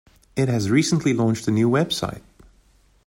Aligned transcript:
It 0.35 0.49
has 0.49 0.71
recently 0.71 1.13
launched 1.13 1.47
a 1.47 1.51
new 1.51 1.69
website. 1.69 2.23